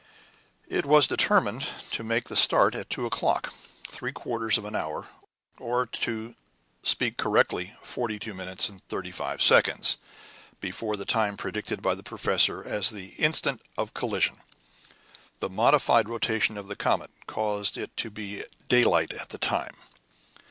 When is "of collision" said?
13.77-14.37